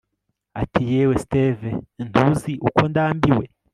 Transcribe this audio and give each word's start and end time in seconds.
ati 0.61 0.81
yewe 0.91 1.15
steve, 1.23 1.69
ntuzi 2.07 2.51
uko 2.67 2.81
ndambiwe 2.91 3.45